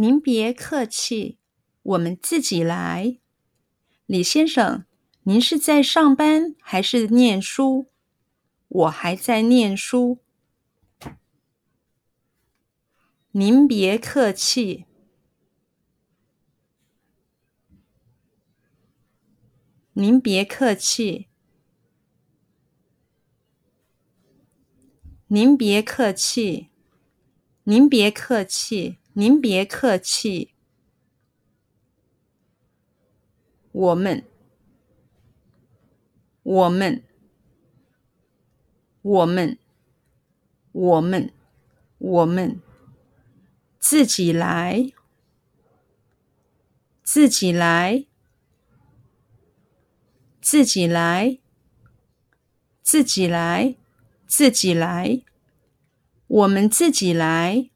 [0.00, 1.36] 您别客气，
[1.82, 3.18] 我们自己来。
[4.06, 4.86] 李先生，
[5.24, 7.90] 您是在上班还是念书？
[8.68, 10.20] 我还在念书。
[13.32, 14.86] 您别客气。
[19.92, 21.28] 您别客气。
[25.26, 26.70] 您别客气。
[27.64, 28.96] 您别客气。
[29.14, 30.54] 您别客气。
[33.72, 34.24] 我们。
[36.42, 37.02] 我们。
[39.02, 39.58] 我们。
[40.72, 41.32] 我们。
[41.98, 42.60] 我们。
[43.78, 44.92] 自己来。
[47.02, 48.06] 自己来。
[50.42, 51.38] 自己来，
[52.82, 53.76] 自己来，
[54.26, 55.22] 自己来，
[56.26, 57.69] 我们自己来，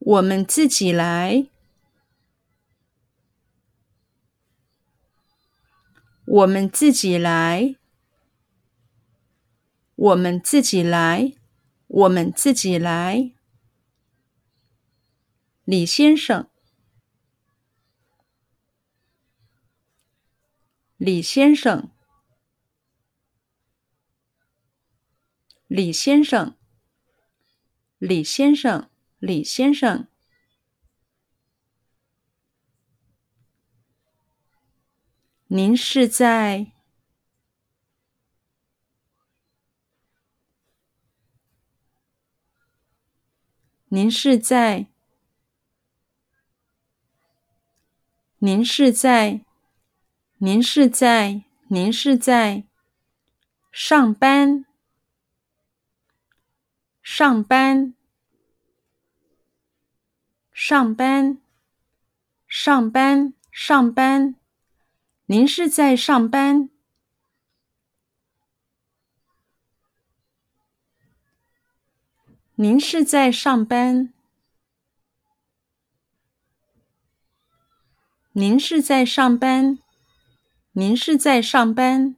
[0.00, 1.46] 我们自己来，
[6.24, 7.76] 我们自己来，
[9.94, 11.34] 我们自己来，
[11.86, 13.32] 我们自己来，
[15.64, 16.48] 李先生。
[20.96, 21.90] 李先生，
[25.66, 26.58] 李先生，
[27.96, 28.89] 李先生，
[29.20, 30.08] 李先生，
[35.48, 36.72] 您是在？
[43.88, 44.86] 您是在？
[48.38, 49.44] 您是在？
[50.38, 51.44] 您是在？
[51.68, 52.64] 您是在
[53.70, 54.64] 上班？
[57.02, 57.94] 上班？
[60.70, 61.40] 上班？
[62.46, 63.34] 上班？
[63.50, 64.36] 上班？
[65.26, 66.70] 您是在上班？
[72.54, 74.14] 您是在上班？
[78.30, 79.80] 您是在上班？
[80.70, 82.14] 您是在上班？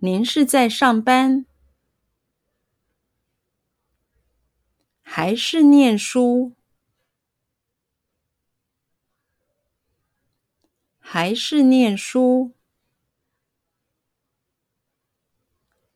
[0.00, 1.46] 您是在上班？
[5.00, 6.52] 还是念书？
[11.16, 12.52] 还是念书？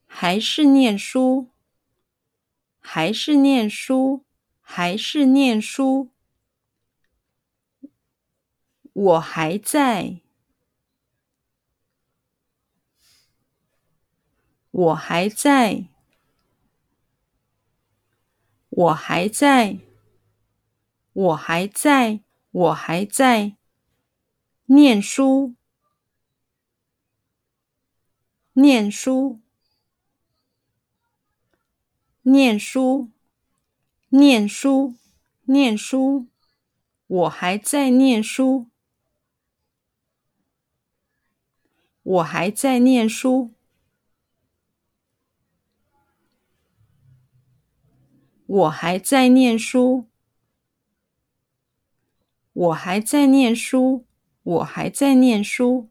[0.06, 1.50] 还是念书？
[2.78, 4.24] 还是念书？
[4.62, 6.08] 还是念书？
[8.94, 10.20] 我还在。
[14.70, 15.84] 我还在，
[18.70, 19.80] 我还在，
[21.12, 22.20] 我还在，
[22.52, 23.59] 我还在
[24.70, 25.56] 念书，
[28.52, 29.40] 念书，
[32.22, 33.10] 念书，
[34.10, 34.94] 念书，
[35.46, 36.28] 念书，
[37.08, 38.68] 我还在念书，
[42.04, 43.52] 我还在念书。
[48.46, 50.06] 我还在念书，
[52.52, 54.04] 我还在念书，
[54.50, 55.90] 我还在念书。